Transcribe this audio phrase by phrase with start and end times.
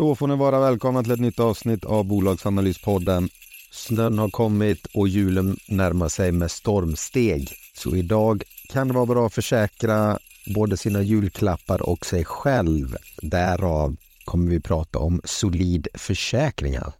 [0.00, 3.28] Då får ni vara välkomna till ett nytt avsnitt av Bolagsanalyspodden.
[3.70, 7.52] Snön har kommit och julen närmar sig med stormsteg.
[7.74, 8.42] Så idag
[8.72, 10.18] kan det vara bra att försäkra
[10.54, 12.96] både sina julklappar och sig själv.
[13.22, 16.92] Därav kommer vi prata om solid försäkringar.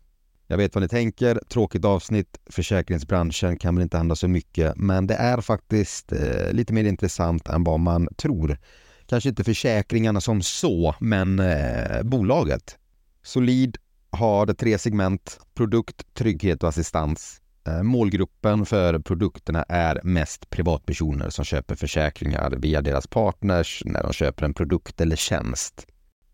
[0.47, 5.07] Jag vet vad ni tänker, tråkigt avsnitt, försäkringsbranschen kan väl inte handla så mycket, men
[5.07, 8.59] det är faktiskt eh, lite mer intressant än vad man tror.
[9.07, 12.77] Kanske inte försäkringarna som så, men eh, bolaget.
[13.23, 13.77] Solid
[14.11, 17.41] har tre segment, produkt, trygghet och assistans.
[17.67, 24.13] Eh, målgruppen för produkterna är mest privatpersoner som köper försäkringar via deras partners när de
[24.13, 25.87] köper en produkt eller tjänst.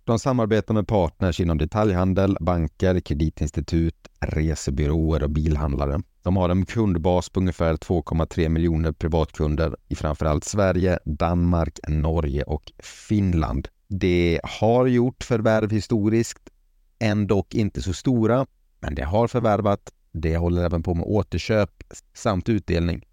[0.05, 6.01] De samarbetar med partners inom detaljhandel, banker, kreditinstitut, resebyråer och bilhandlare.
[6.23, 12.73] De har en kundbas på ungefär 2,3 miljoner privatkunder i framförallt Sverige, Danmark, Norge och
[13.09, 13.69] Finland.
[13.89, 16.39] Det har gjort förvärv historiskt,
[16.99, 18.47] ändå inte så stora,
[18.81, 19.93] men det har förvärvat.
[20.13, 21.71] Det håller även på med återköp
[22.15, 23.05] samt utdelning.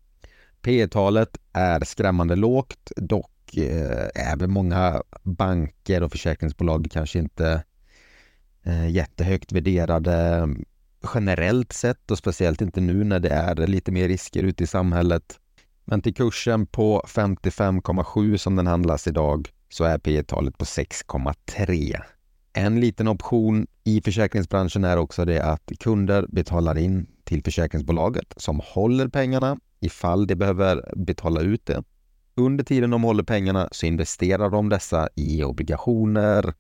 [0.62, 7.64] P talet är skrämmande lågt, dock eh, även många banker och försäkringsbolag kanske inte
[8.64, 10.48] eh, jättehögt värderade
[11.14, 15.40] generellt sett och speciellt inte nu när det är lite mer risker ute i samhället.
[15.86, 22.02] Men till kursen på 55,7 som den handlas idag så är P talet på 6,3.
[22.54, 28.62] En liten option i försäkringsbranschen är också det att kunder betalar in till försäkringsbolaget som
[28.64, 31.84] håller pengarna ifall de behöver betala ut det.
[32.36, 36.54] Under tiden de håller pengarna så investerar de dessa i obligationer,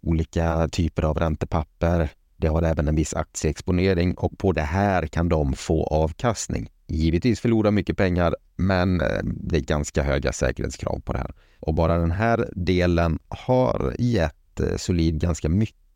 [0.00, 2.10] olika typer av räntepapper.
[2.36, 6.68] Det har även en viss aktieexponering och på det här kan de få avkastning.
[6.86, 11.34] Givetvis förlora mycket pengar, men eh, det är ganska höga säkerhetskrav på det här.
[11.60, 15.87] Och bara den här delen har gett eh, Solid ganska mycket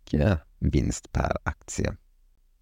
[0.58, 1.96] vinst per aktie.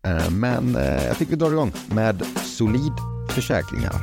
[0.06, 2.92] Eh, men eh, jag tycker vi drar igång med Solid
[3.30, 4.00] Försäkringar.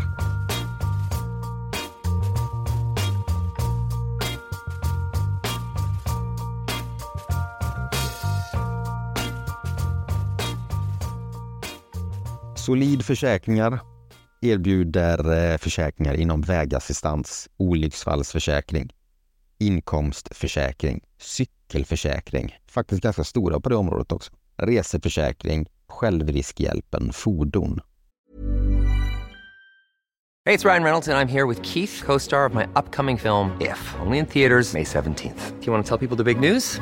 [12.56, 13.80] Solid Försäkringar
[14.42, 18.90] erbjuder eh, försäkringar inom vägassistans, olycksfallsförsäkring,
[19.60, 21.02] inkomstförsäkring,
[21.68, 27.80] cykelförsäkring, faktiskt ganska stora på det området också, reseförsäkring, självriskhjälpen, fordon.
[30.46, 33.18] Hej, det är Ryan Reynolds och jag är här med Keith, co-star of my upcoming
[33.18, 35.60] film If, only in theaters May 17th.
[35.60, 36.82] Do you want to tell people the big news?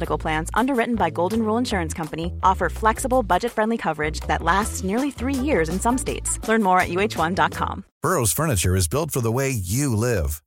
[0.17, 5.33] Plans underwritten by Golden Rule Insurance Company offer flexible, budget-friendly coverage that lasts nearly three
[5.33, 6.39] years in some states.
[6.47, 7.85] Learn more at uh1.com.
[8.01, 10.41] Burrow's furniture is built for the way you live.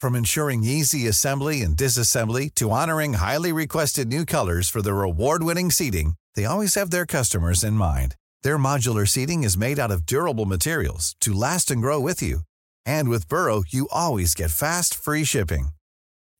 [0.00, 5.70] From ensuring easy assembly and disassembly to honoring highly requested new colors for their award-winning
[5.70, 8.16] seating, they always have their customers in mind.
[8.42, 12.40] Their modular seating is made out of durable materials to last and grow with you.
[12.86, 15.68] And with Burrow, you always get fast, free shipping.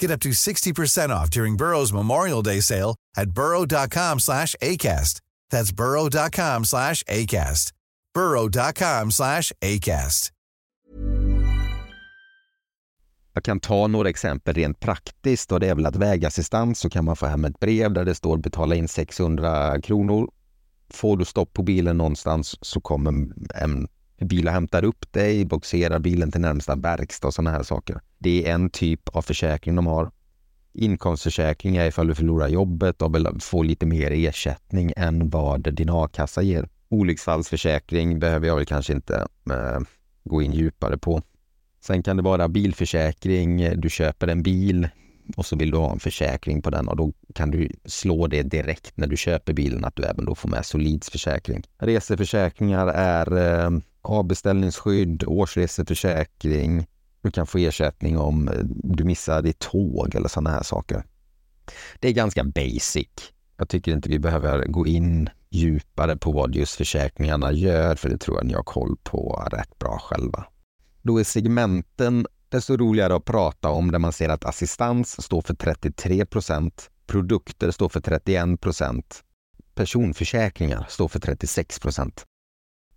[0.04, 5.20] Get up to 60% off during Burrow's Memorial Day sale at burrow.com slash ACAST.
[5.50, 7.72] That's burrow.com slash ACAST.
[8.14, 10.31] burrow.com slash ACAST.
[13.34, 17.04] Jag kan ta några exempel rent praktiskt och det är väl att vägassistans så kan
[17.04, 20.31] man få hem ett brev där det står betala in 600 kronor.
[20.91, 23.10] Får du stopp på bilen någonstans så kommer
[23.54, 23.88] en
[24.24, 28.00] bil och hämtar upp dig, boxerar bilen till närmsta verkstad och sådana här saker.
[28.18, 30.10] Det är en typ av försäkring de har.
[30.72, 35.90] Inkomstförsäkring är ifall du förlorar jobbet och vill få lite mer ersättning än vad din
[35.90, 36.69] a-kassa ger.
[36.88, 39.81] Olycksfallsförsäkring behöver jag väl kanske inte äh,
[40.25, 41.22] gå in djupare på.
[41.81, 44.88] Sen kan det vara bilförsäkring, du köper en bil
[45.37, 48.43] och så vill du ha en försäkring på den och då kan du slå det
[48.43, 51.62] direkt när du köper bilen att du även då får med Solids försäkring.
[51.78, 53.70] Reseförsäkringar är eh,
[54.04, 56.86] avbeställningsskydd, årsreseförsäkring.
[57.22, 61.04] Du kan få ersättning om eh, du missar ditt tåg eller sådana här saker.
[62.00, 63.08] Det är ganska basic.
[63.56, 68.18] Jag tycker inte vi behöver gå in djupare på vad just försäkringarna gör, för det
[68.18, 70.46] tror jag ni har koll på rätt bra själva.
[71.02, 75.54] Då är segmenten desto roligare att prata om där man ser att assistans står för
[75.54, 79.24] 33 procent, Produkter står för 31 procent.
[79.74, 82.24] Personförsäkringar står för 36 procent.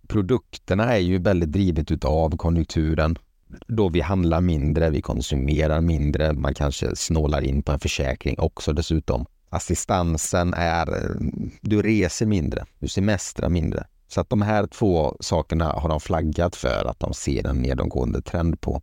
[0.08, 3.18] Produkterna är ju väldigt drivet utav konjunkturen
[3.66, 8.72] då vi handlar mindre, vi konsumerar mindre, man kanske snålar in på en försäkring också
[8.72, 9.26] dessutom.
[9.50, 11.16] Assistansen är,
[11.60, 13.86] du reser mindre, du semestrar mindre.
[14.08, 18.22] Så att de här två sakerna har de flaggat för att de ser en nedåtgående
[18.22, 18.82] trend på.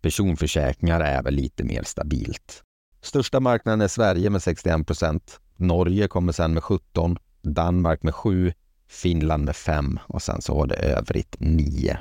[0.00, 2.62] Personförsäkringar är väl lite mer stabilt.
[3.02, 5.40] Största marknaden är Sverige med 61 procent.
[5.56, 8.52] Norge kommer sen med 17, Danmark med 7,
[8.90, 11.98] Finland med fem och sen så har det övrigt nio.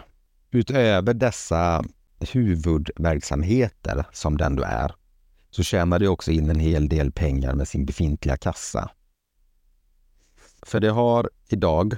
[0.51, 1.83] Utöver dessa
[2.31, 4.91] huvudverksamheter som den du är
[5.50, 8.91] så tjänar du också in en hel del pengar med sin befintliga kassa.
[10.62, 11.95] För det har idag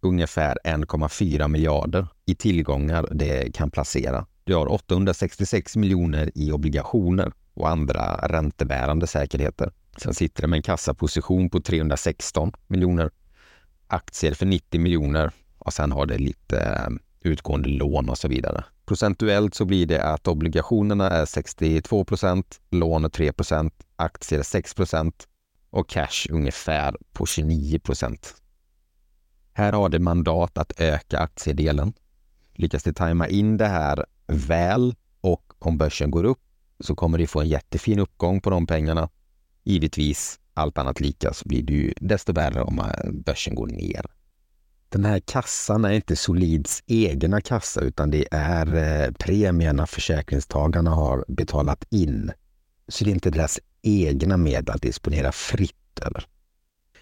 [0.00, 4.26] ungefär 1,4 miljarder i tillgångar det kan placera.
[4.44, 9.72] Du har 866 miljoner i obligationer och andra räntebärande säkerheter.
[9.96, 13.10] Sen sitter det med en kassaposition på 316 miljoner,
[13.86, 16.88] aktier för 90 miljoner och sen har det lite eh,
[17.20, 18.64] utgående lån och så vidare.
[18.86, 25.28] Procentuellt så blir det att obligationerna är 62 procent, lån 3 procent, aktier 6 procent
[25.70, 28.34] och cash ungefär på 29 procent.
[29.52, 31.92] Här har det mandat att öka aktiedelen.
[32.54, 36.40] Lyckas det tajma in det här väl och om börsen går upp
[36.80, 39.08] så kommer det få en jättefin uppgång på de pengarna.
[39.64, 42.82] Givetvis, allt annat lika, så blir det ju desto värre om
[43.12, 44.06] börsen går ner.
[44.88, 51.24] Den här kassan är inte Solids egna kassa utan det är eh, premierna försäkringstagarna har
[51.28, 52.32] betalat in.
[52.88, 56.26] Så det är inte deras egna medel att disponera fritt över.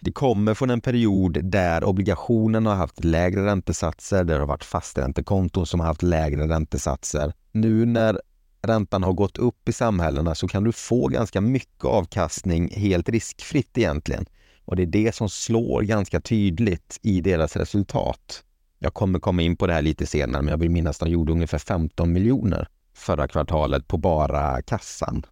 [0.01, 4.65] Det kommer från en period där obligationerna har haft lägre räntesatser, där det har varit
[4.65, 7.33] fasträntekonton som har haft lägre räntesatser.
[7.53, 8.21] Nu när
[8.67, 13.79] räntan har gått upp i samhällena så kan du få ganska mycket avkastning helt riskfritt
[13.79, 14.27] egentligen.
[14.65, 18.45] Och det är det som slår ganska tydligt i deras resultat.
[18.79, 21.13] Jag kommer komma in på det här lite senare, men jag vill minnas att de
[21.13, 25.27] gjorde ungefär 15 miljoner förra kvartalet på bara kassan.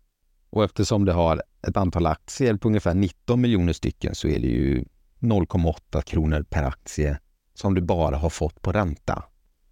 [0.50, 4.46] Och eftersom det har ett antal aktier på ungefär 19 miljoner stycken så är det
[4.46, 4.84] ju
[5.20, 7.19] 0,8 kronor per aktie
[7.55, 9.25] som du bara har fått på ränta.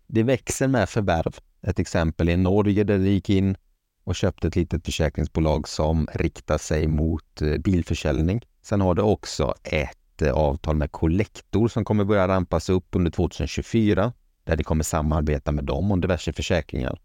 [0.06, 1.40] Det växer med förvärv.
[1.62, 3.56] Ett exempel är Norge där det gick in
[4.04, 8.42] och köpte ett litet försäkringsbolag som riktar sig mot eh, bilförsäljning.
[8.62, 13.10] Sen har det också ett eh, avtal med Collector som kommer börja rampas upp under
[13.10, 14.12] 2024
[14.44, 17.00] där det kommer samarbeta med dem om diverse försäkringar.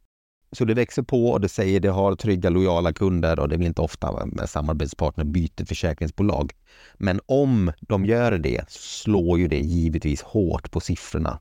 [0.51, 3.67] Så det växer på och det säger det har trygga, lojala kunder och det blir
[3.67, 6.51] inte ofta med samarbetspartner byter försäkringsbolag.
[6.97, 11.39] Men om de gör det slår ju det givetvis hårt på siffrorna.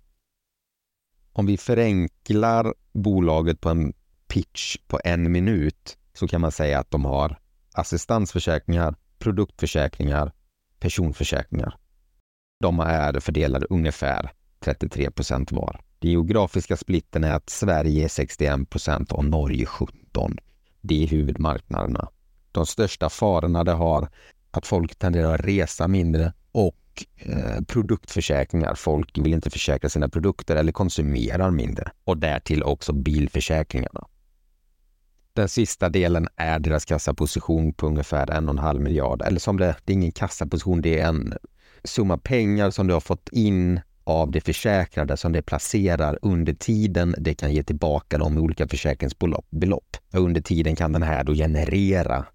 [1.36, 3.92] Om vi förenklar bolaget på en
[4.28, 7.38] pitch på en minut så kan man säga att de har
[7.72, 10.32] assistansförsäkringar, produktförsäkringar,
[10.78, 11.76] personförsäkringar.
[12.60, 15.80] De är fördelade ungefär 33 procent var.
[15.98, 20.36] Den geografiska splitten är att Sverige är 61 procent och Norge 17.
[20.80, 22.08] Det är huvudmarknaderna.
[22.52, 24.08] De största farorna det har
[24.50, 26.76] att folk tenderar att resa mindre och
[27.16, 28.74] eh, produktförsäkringar.
[28.74, 31.90] Folk vill inte försäkra sina produkter eller konsumerar mindre.
[32.04, 34.06] Och därtill också bilförsäkringarna.
[35.32, 39.22] Den sista delen är deras kassaposition på ungefär en och en halv miljard.
[39.22, 41.34] Eller som det, det är ingen kassaposition, det är en
[41.84, 47.14] summa pengar som du har fått in av det försäkrade som det placerar under tiden
[47.18, 49.96] det kan ge tillbaka dem i olika försäkringsbelopp.
[50.12, 52.26] Och under tiden kan den här då generera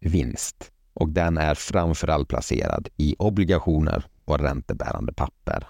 [0.00, 5.68] vinst och den är framförallt placerad i obligationer och räntebärande papper.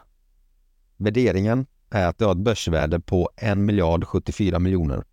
[0.97, 5.05] Värderingen är att det har ett börsvärde på 1 miljard 74 miljoner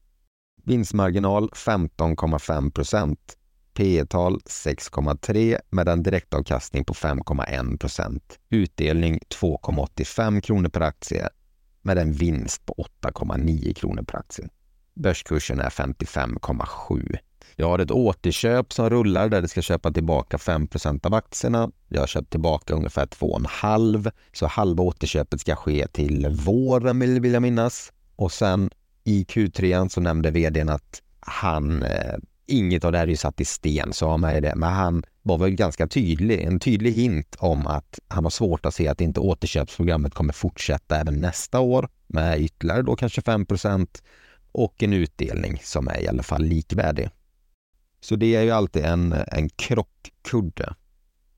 [0.66, 3.38] Vinstmarginal 15,5 procent.
[3.74, 8.40] P tal 6,3 med en direktavkastning på 5,1 procent.
[8.50, 11.30] Utdelning 2,85 kronor per aktie
[11.82, 14.50] med en vinst på 8,9 kronor per aktie.
[14.94, 17.18] Börskursen är 55,7.
[17.56, 21.72] Jag har ett återköp som rullar där det ska köpa tillbaka 5% av aktierna.
[21.90, 27.42] Jag har köpt tillbaka ungefär 2,5 så halva återköpet ska ske till våren vill jag
[27.42, 27.94] minnas.
[28.16, 28.70] Och sen
[29.04, 33.42] i Q3 så nämnde vdn att han, eh, inget av det här är ju satt
[33.42, 37.36] i sten, sa han med det, men han var väl ganska tydlig, en tydlig hint
[37.40, 41.90] om att han har svårt att se att inte återköpsprogrammet kommer fortsätta även nästa år
[42.08, 43.88] med ytterligare då kanske 5%
[44.52, 47.10] och en utdelning som är i alla fall likvärdig.
[48.04, 50.76] Så det är ju alltid en, en krockkudde.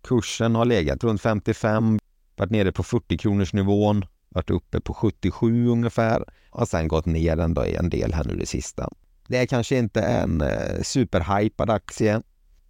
[0.04, 2.00] Kursen har legat runt 55,
[2.36, 4.06] varit nere på 40 kronors nivån
[4.36, 8.46] varit uppe på 77 ungefär och sen gått ner ändå en del här nu det
[8.46, 8.90] sista.
[9.28, 12.22] Det är kanske inte en eh, superhypad aktie.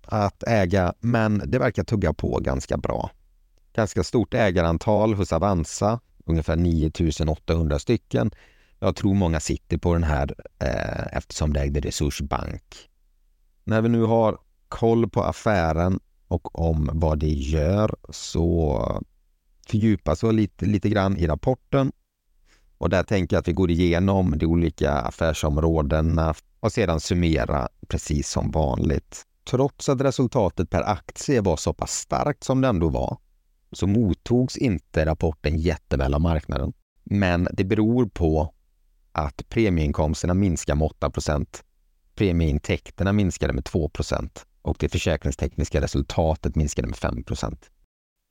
[0.08, 3.12] att äga, men det verkar tugga på ganska bra.
[3.74, 8.32] Ganska stort ägarantal hos Avanza, ungefär 9800 stycken.
[8.80, 12.90] Jag tror många sitter på den här eh, eftersom det ägde Resurs Bank.
[13.68, 14.38] När vi nu har
[14.70, 18.82] koll på affären och om vad det gör så
[19.68, 21.92] fördjupas vi lite, lite grann i rapporten.
[22.78, 28.30] Och där tänker jag att vi går igenom de olika affärsområdena och sedan summera precis
[28.30, 29.24] som vanligt.
[29.50, 33.18] Trots att resultatet per aktie var så pass starkt som det ändå var
[33.72, 36.74] så mottogs inte rapporten jätteväl av marknaden.
[37.04, 38.54] Men det beror på
[39.12, 41.12] att premieinkomsterna minskar med 8
[42.16, 44.30] Premieintäkterna minskade med 2%
[44.62, 47.58] och det försäkringstekniska resultatet minskade med 5%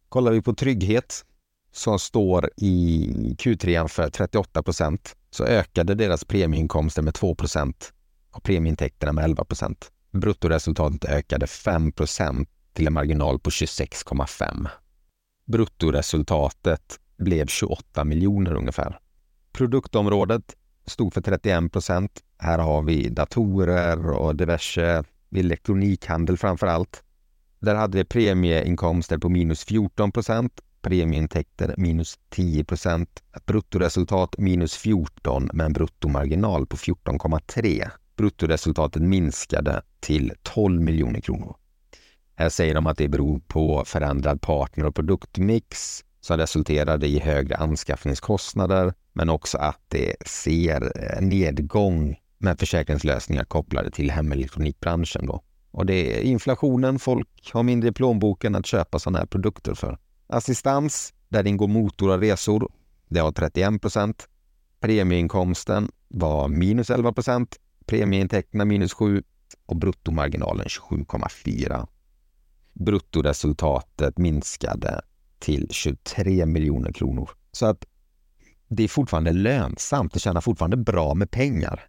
[0.09, 1.25] Kollar vi på trygghet
[1.73, 3.07] som står i
[3.39, 4.99] Q3 för 38%
[5.31, 7.75] så ökade deras premieinkomster med 2%
[8.31, 9.77] och premieintäkterna med 11%
[10.15, 14.69] Bruttoresultatet ökade 5% till en marginal på 26,5.
[15.47, 18.99] Bruttoresultatet blev 28 miljoner ungefär.
[19.53, 22.23] Produktområdet stod för 31 procent.
[22.45, 27.03] Här har vi datorer och diverse elektronikhandel framför allt.
[27.61, 35.51] Där hade vi premieinkomster på minus 14 procent, premieintäkter minus 10 procent, bruttoresultat minus 14
[35.53, 37.91] med en bruttomarginal på 14,3.
[38.17, 41.57] Bruttoresultatet minskade till 12 miljoner kronor.
[42.37, 47.57] Här säger de att det beror på förändrad partner och produktmix som resulterade i högre
[47.57, 55.27] anskaffningskostnader, men också att det ser eh, nedgång med försäkringslösningar kopplade till hemelektronikbranschen.
[55.27, 55.43] Då.
[55.71, 59.99] Och det är inflationen, folk har mindre i plånboken att köpa sådana här produkter för.
[60.27, 62.73] Assistans, där ingår motor och resor,
[63.09, 64.29] det har 31 procent.
[64.81, 69.23] Premieinkomsten var minus 11 procent, premieintäkterna minus 7
[69.67, 71.87] och bruttomarginalen 27,4.
[72.73, 75.01] Bruttoresultatet minskade
[75.39, 77.31] till 23 miljoner kronor.
[77.53, 77.85] Så att
[78.69, 81.89] det är fortfarande lönsamt, det tjänar fortfarande bra med pengar.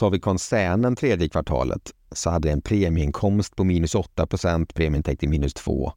[0.00, 5.54] Tar vi koncernen tredje kvartalet så hade en premieinkomst på minus 8 procent, premieintäkter minus
[5.54, 5.92] 2,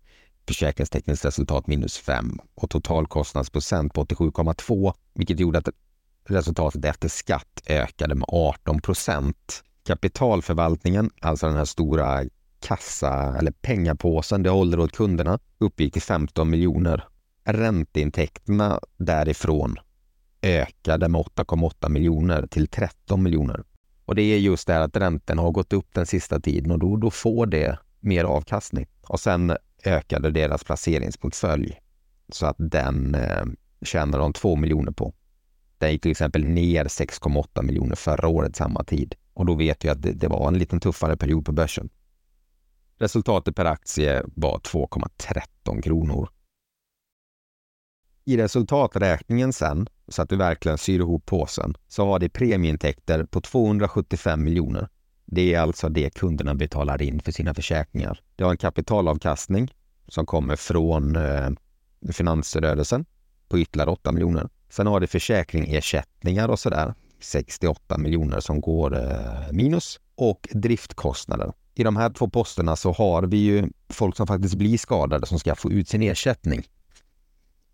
[0.48, 5.70] försäkringstekniskt resultat minus 5 och totalkostnadsprocent på 87,2 vilket gjorde att
[6.30, 9.64] resultatet efter skatt ökade med 18 procent.
[9.88, 12.24] Kapitalförvaltningen, alltså den här stora
[12.60, 17.08] kassa eller pengapåsen det håller åt kunderna, uppgick till 15 miljoner
[17.46, 19.76] Ränteintäkterna därifrån
[20.42, 23.64] ökade med 8,8 miljoner till 13 miljoner.
[24.06, 26.80] Och det är just det här att räntorna har gått upp den sista tiden och
[26.80, 28.88] då, då får det mer avkastning.
[29.08, 31.80] Och sen ökade deras placeringsportfölj
[32.30, 33.44] så att den eh,
[33.82, 35.14] tjänar de 2 miljoner på.
[35.78, 39.16] Den gick till exempel ner 6,8 miljoner förra året samma tid.
[39.34, 41.90] Och då vet vi att det, det var en lite tuffare period på börsen.
[42.98, 46.30] Resultatet per aktie var 2,13 kronor
[48.26, 53.42] i resultaträkningen sen, så att du verkligen syr ihop påsen, så har det premieintäkter på
[53.42, 54.88] 275 miljoner.
[55.26, 58.20] Det är alltså det kunderna betalar in för sina försäkringar.
[58.36, 59.74] Det har en kapitalavkastning
[60.08, 61.50] som kommer från eh,
[62.12, 63.06] finansrörelsen
[63.50, 64.50] på ytterligare 8 miljoner.
[64.70, 71.54] Sen har det försäkringsersättningar och sådär, 68 miljoner som går eh, minus och driftkostnader.
[71.76, 75.40] I de här två posterna så har vi ju folk som faktiskt blir skadade som
[75.40, 76.64] ska få ut sin ersättning.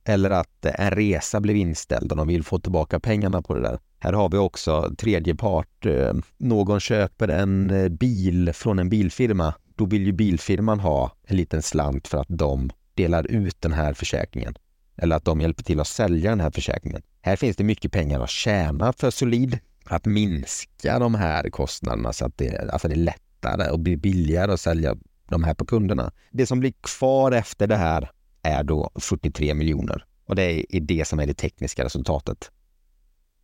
[0.09, 3.61] Eller att eh, en resa blev inställd och de vill få tillbaka pengarna på det
[3.61, 3.79] där.
[3.99, 5.85] Här har vi också tredje part.
[5.85, 9.53] Eh, någon köper en eh, bil från en bilfirma.
[9.75, 13.93] Då vill ju bilfirman ha en liten slant för att de delar ut den här
[13.93, 14.55] försäkringen.
[14.97, 17.01] Eller att de hjälper till att sälja den här försäkringen.
[17.21, 19.59] Här finns det mycket pengar att tjäna för Solid.
[19.85, 24.53] Att minska de här kostnaderna så att det, alltså det är lättare och blir billigare
[24.53, 24.95] att sälja
[25.29, 26.11] de här på kunderna.
[26.31, 28.09] Det som blir kvar efter det här
[28.41, 32.51] är då 43 miljoner och det är det som är det tekniska resultatet.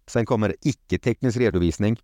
[0.08, 1.98] Sen kommer icke-teknisk redovisning.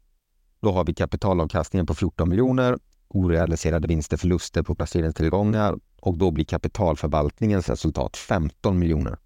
[0.59, 6.45] Då har vi kapitalavkastningen på 14 miljoner, orealiserade vinster, förluster på placeringstillgångar och då blir
[6.45, 9.17] kapitalförvaltningens resultat 15 miljoner.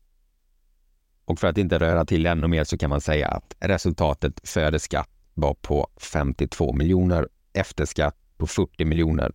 [1.26, 4.80] Och för att inte röra till ännu mer så kan man säga att resultatet före
[4.80, 9.32] skatt var på 52 miljoner, efter skatt på 40 miljoner.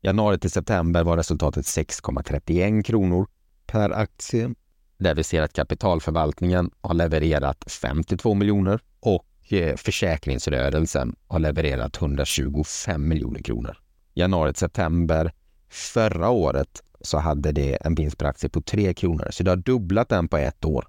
[0.00, 3.26] Januari till september var resultatet 6,31 kronor
[3.66, 4.54] per aktie
[4.98, 13.08] där vi ser att kapitalförvaltningen har levererat 52 miljoner och eh, försäkringsrörelsen har levererat 125
[13.08, 13.78] miljoner kronor.
[14.14, 15.32] Januari till september
[15.70, 19.56] förra året så hade det en vinst per aktie på 3 kronor, så det har
[19.56, 20.88] dubblat den på ett år.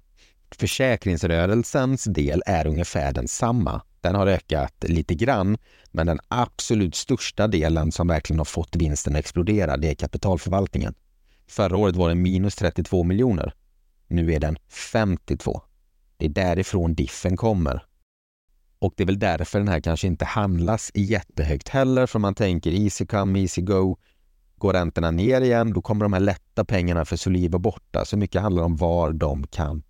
[0.56, 3.82] Försäkringsrörelsens del är ungefär densamma.
[4.00, 5.58] Den har ökat lite grann,
[5.90, 10.94] men den absolut största delen som verkligen har fått vinsten att explodera, det är kapitalförvaltningen.
[11.48, 13.54] Förra året var den minus 32 miljoner.
[14.08, 14.56] Nu är den
[14.92, 15.62] 52.
[16.16, 17.84] Det är därifrån diffen kommer.
[18.78, 22.70] Och det är väl därför den här kanske inte handlas jättehögt heller, för man tänker
[22.70, 23.96] easy come, easy go.
[24.58, 28.04] Går räntorna ner igen, då kommer de här lätta pengarna för Soliva borta.
[28.04, 29.82] Så mycket handlar om vad de kan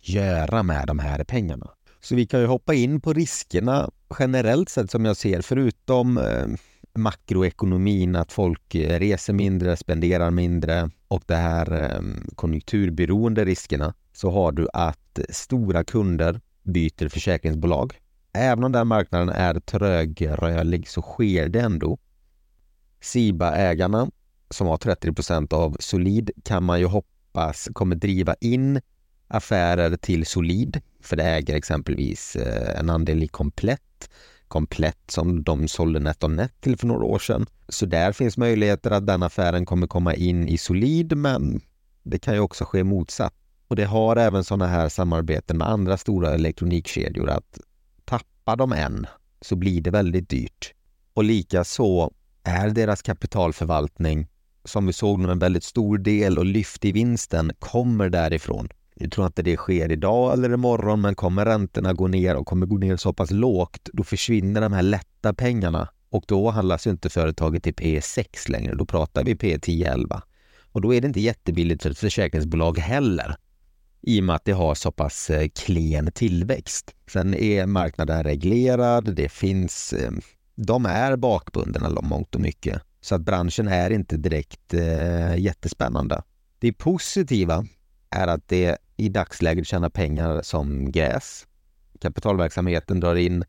[0.00, 1.70] göra med de här pengarna.
[2.00, 6.46] Så vi kan ju hoppa in på riskerna generellt sett som jag ser, förutom eh,
[6.94, 14.30] makroekonomin, att folk eh, reser mindre, spenderar mindre och det här ehm, konjunkturberoende riskerna, så
[14.30, 18.00] har du att stora kunder byter försäkringsbolag.
[18.32, 21.98] Även om den marknaden är trögrörlig så sker det ändå.
[23.00, 24.10] Siba-ägarna
[24.50, 28.80] som har 30% av Solid kan man ju hoppas kommer driva in
[29.28, 34.10] affärer till Solid, för det äger exempelvis eh, en andel i Komplett,
[34.48, 37.46] Komplett som de sålde NetOnNet till för några år sedan.
[37.68, 41.60] Så där finns möjligheter att den affären kommer komma in i Solid, men
[42.02, 43.34] det kan ju också ske motsatt.
[43.68, 47.58] Och det har även sådana här samarbeten med andra stora elektronikkedjor att
[48.04, 49.06] tappar de en
[49.40, 50.74] så blir det väldigt dyrt.
[51.14, 52.10] Och likaså
[52.42, 54.28] är deras kapitalförvaltning,
[54.64, 58.68] som vi såg nu en väldigt stor del och lyft i vinsten, kommer därifrån.
[58.94, 62.66] Jag tror inte det sker idag eller imorgon, men kommer räntorna gå ner och kommer
[62.66, 66.90] gå ner så pass lågt, då försvinner de här lätta pengarna och då handlas ju
[66.90, 68.74] inte företaget i P6 längre.
[68.74, 70.20] Då pratar vi P10-11
[70.72, 73.36] och då är det inte jättebilligt för ett försäkringsbolag heller
[74.06, 76.94] i och med att det har så pass eh, klen tillväxt.
[77.12, 80.10] Sen är marknaden reglerad, det finns, eh,
[80.54, 82.82] de är bakbundna mångt och mycket.
[83.00, 86.22] Så att branschen är inte direkt eh, jättespännande.
[86.58, 87.66] Det positiva
[88.10, 91.46] är att det i dagsläget tjänar pengar som gräs.
[92.00, 93.44] Kapitalverksamheten drar in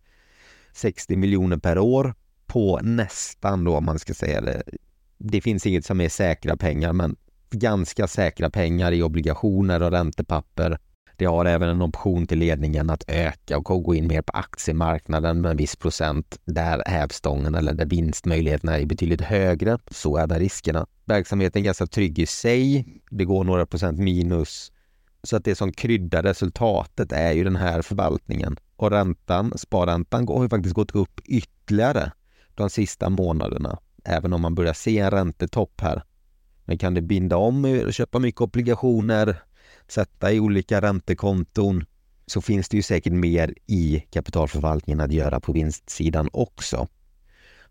[0.73, 2.13] 60 miljoner per år
[2.47, 4.63] på nästan då om man ska säga det.
[5.17, 7.15] Det finns inget som är säkra pengar men
[7.51, 10.77] ganska säkra pengar i obligationer och räntepapper.
[11.17, 15.41] Det har även en option till ledningen att öka och gå in mer på aktiemarknaden
[15.41, 19.77] med en viss procent där hävstången eller där vinstmöjligheterna är betydligt högre.
[19.91, 20.87] Så är riskerna.
[21.05, 22.85] Verksamheten är ganska trygg i sig.
[23.09, 24.71] Det går några procent minus.
[25.25, 28.57] Så att det som kryddar resultatet är ju den här förvaltningen.
[28.75, 32.11] Och räntan, sparräntan har ju faktiskt gått upp ytterligare
[32.55, 33.79] de sista månaderna.
[34.03, 36.03] Även om man börjar se en räntetopp här.
[36.65, 39.41] Men kan det binda om, köpa mycket obligationer,
[39.87, 41.85] sätta i olika räntekonton
[42.27, 46.87] så finns det ju säkert mer i kapitalförvaltningen att göra på vinstsidan också.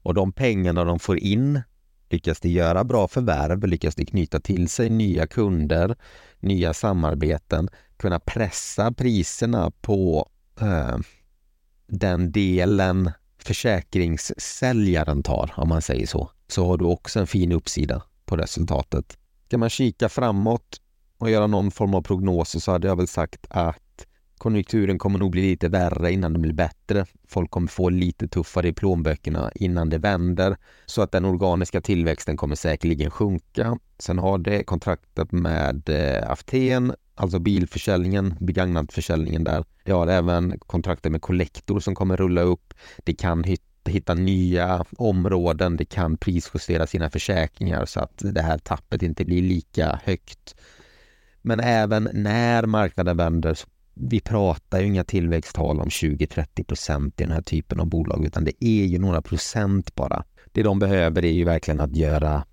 [0.03, 1.61] Och de pengarna de får in,
[2.09, 5.97] lyckas de göra bra förvärv, lyckas de knyta till sig nya kunder,
[6.40, 10.29] nya samarbeten, kunna pressa priserna på
[10.61, 10.97] eh,
[11.87, 18.03] den delen försäkringssäljaren tar, om man säger så, så har du också en fin uppsida
[18.25, 19.19] på resultatet.
[19.47, 20.81] Ska man kika framåt
[21.19, 23.84] och göra någon form av prognos så hade jag väl sagt att
[24.38, 27.07] konjunkturen kommer nog bli lite värre innan det blir bättre.
[27.29, 32.37] Folk kommer få lite tuffare i plånböckerna innan det vänder så att den organiska tillväxten
[32.37, 33.79] kommer säkerligen sjunka.
[33.99, 39.64] Sen har det kontraktet med eh, Aften alltså bilförsäljningen, begagnatförsäljningen där.
[39.85, 42.75] Det har även kontrakter med Collector som kommer rulla upp.
[43.05, 43.44] Det kan
[43.85, 49.42] hitta nya områden, det kan prisjustera sina försäkringar så att det här tappet inte blir
[49.42, 50.55] lika högt.
[51.42, 53.59] Men även när marknaden vänder,
[53.94, 58.44] vi pratar ju inga tillväxttal om 20-30 procent i den här typen av bolag utan
[58.44, 60.24] det är ju några procent bara.
[60.52, 62.44] Det de behöver är ju verkligen att göra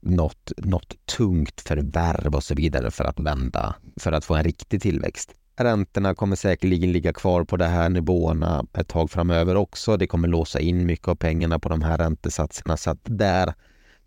[0.00, 4.82] något, något tungt förvärv och så vidare för att vända, för att få en riktig
[4.82, 5.34] tillväxt.
[5.56, 9.96] Räntorna kommer säkerligen ligga kvar på de här nivåerna ett tag framöver också.
[9.96, 13.54] Det kommer låsa in mycket av pengarna på de här räntesatserna så att där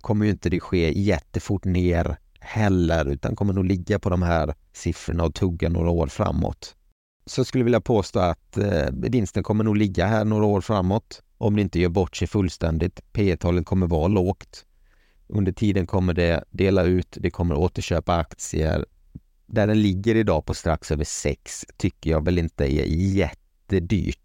[0.02, 4.54] kommer ju inte det ske jättefort ner heller utan kommer nog ligga på de här
[4.74, 6.76] siffrorna och tugga några år framåt.
[7.26, 11.22] Så jag skulle vilja påstå att eh, vinsten kommer nog ligga här några år framåt
[11.38, 13.14] om det inte gör bort sig fullständigt.
[13.14, 14.66] P talet kommer vara lågt.
[15.28, 18.86] Under tiden kommer det dela ut, det kommer återköpa aktier.
[19.46, 24.25] Där den ligger idag på strax över 6 tycker jag väl inte är jättedyrt.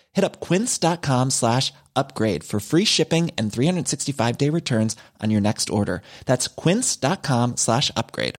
[0.17, 5.69] Hit up quince.com slash upgrade for free shipping and 365 day returns on your next
[5.69, 6.01] order.
[6.25, 8.35] That's quince.com slash upgrade.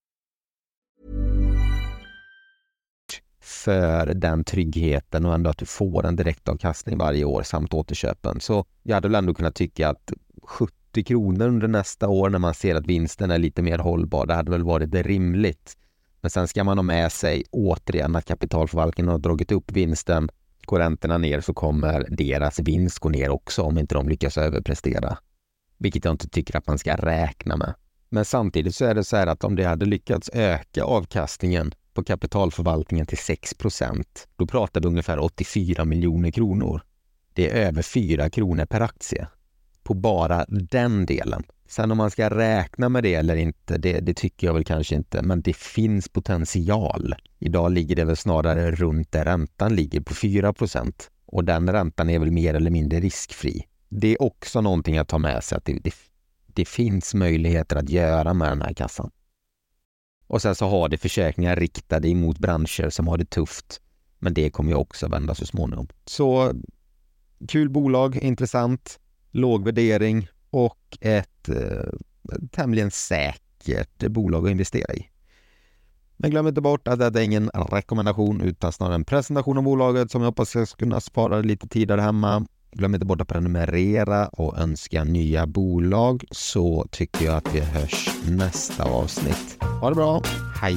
[3.65, 8.41] För den tryggheten och ändå att du får en direktavkastning varje år samt återköpen.
[8.41, 12.55] Så jag hade väl ändå kunnat tycka att 70 kronor under nästa år när man
[12.55, 15.77] ser att vinsten är lite mer hållbar, det hade väl varit rimligt.
[16.21, 20.29] Men sen ska man ha med sig återigen att kapitalförvaltningen har dragit upp vinsten.
[20.67, 25.19] Går räntorna ner så kommer deras vinst gå ner också om inte de lyckas överprestera.
[25.79, 27.75] Vilket jag inte tycker att man ska räkna med.
[28.09, 32.05] Men samtidigt så är det så här att om de hade lyckats öka avkastningen på
[32.05, 34.05] kapitalförvaltningen till 6%
[34.37, 36.83] då pratar vi ungefär 84 miljoner kronor.
[37.33, 39.27] Det är över 4 kronor per aktie
[39.83, 41.43] på bara den delen.
[41.73, 44.95] Sen om man ska räkna med det eller inte, det, det, tycker jag väl kanske
[44.95, 47.15] inte, men det finns potential.
[47.39, 50.93] Idag ligger det väl snarare runt där räntan ligger på 4%
[51.27, 53.67] och den räntan är väl mer eller mindre riskfri.
[53.89, 55.95] Det är också någonting att ta med sig att det, det,
[56.47, 59.11] det finns möjligheter att göra med den här kassan.
[60.27, 63.81] Och sen så har det försäkringar riktade emot branscher som har det tufft.
[64.19, 65.89] Men det kommer ju också vända så småningom.
[66.05, 66.53] Så
[67.49, 71.93] kul bolag, intressant, låg värdering, och ett eh,
[72.51, 75.09] tämligen säkert bolag att investera i.
[76.17, 80.11] Men glöm inte bort att det är ingen rekommendation utan snarare en presentation av bolaget
[80.11, 82.47] som jag hoppas ska kunna spara lite tid där hemma.
[82.73, 88.11] Glöm inte bort att prenumerera och önska nya bolag så tycker jag att vi hörs
[88.29, 89.57] nästa avsnitt.
[89.81, 90.23] Ha det bra,
[90.61, 90.77] hej!